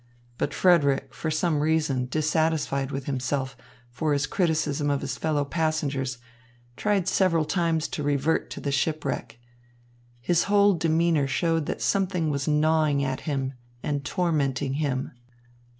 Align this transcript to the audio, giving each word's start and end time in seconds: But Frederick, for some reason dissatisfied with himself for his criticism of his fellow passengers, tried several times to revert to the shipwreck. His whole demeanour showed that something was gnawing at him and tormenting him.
But 0.39 0.51
Frederick, 0.51 1.13
for 1.13 1.29
some 1.29 1.59
reason 1.59 2.07
dissatisfied 2.07 2.89
with 2.89 3.05
himself 3.05 3.55
for 3.91 4.13
his 4.13 4.25
criticism 4.25 4.89
of 4.89 5.01
his 5.01 5.15
fellow 5.15 5.45
passengers, 5.45 6.17
tried 6.75 7.07
several 7.07 7.45
times 7.45 7.87
to 7.89 8.01
revert 8.01 8.49
to 8.49 8.59
the 8.59 8.71
shipwreck. 8.71 9.39
His 10.19 10.45
whole 10.45 10.73
demeanour 10.73 11.27
showed 11.27 11.67
that 11.67 11.83
something 11.83 12.31
was 12.31 12.47
gnawing 12.47 13.03
at 13.03 13.21
him 13.29 13.53
and 13.83 14.03
tormenting 14.03 14.73
him. 14.81 15.11